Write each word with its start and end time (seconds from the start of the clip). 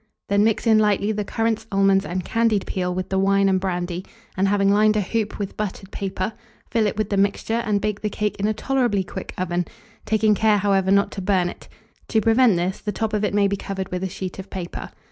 Then 0.29 0.43
mix 0.43 0.65
in 0.65 0.79
lightly 0.79 1.11
the 1.11 1.23
currants, 1.23 1.67
almonds, 1.71 2.07
and 2.07 2.25
candied 2.25 2.65
peel 2.65 2.91
with 2.91 3.09
the 3.09 3.19
wine 3.19 3.47
and 3.47 3.59
brandy; 3.59 4.03
and 4.35 4.47
having 4.47 4.71
lined 4.73 4.95
a 4.97 5.01
hoop 5.01 5.37
with 5.37 5.55
buttered 5.55 5.91
paper, 5.91 6.33
fill 6.71 6.87
it 6.87 6.97
with 6.97 7.11
the 7.11 7.17
mixture, 7.17 7.61
and 7.67 7.79
bake 7.79 8.01
the 8.01 8.09
cake 8.09 8.39
in 8.39 8.47
a 8.47 8.53
tolerably 8.55 9.03
quick 9.03 9.31
oven, 9.37 9.67
taking 10.07 10.33
care, 10.33 10.57
however, 10.57 10.89
not 10.89 11.11
to 11.11 11.21
burn 11.21 11.49
it: 11.49 11.67
to 12.07 12.19
prevent 12.19 12.55
this, 12.55 12.79
the 12.81 12.91
top 12.91 13.13
of 13.13 13.23
it 13.23 13.35
may 13.35 13.47
be 13.47 13.55
covered 13.55 13.91
with 13.91 14.03
a 14.03 14.09
sheet 14.09 14.39
of 14.39 14.49
paper. 14.49 14.89